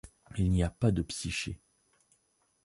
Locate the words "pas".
0.71-0.89